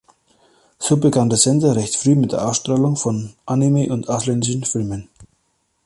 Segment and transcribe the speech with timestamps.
[0.79, 5.09] So begann der Sender recht früh mit der Ausstrahlung von Anime und ausländischen Filmen.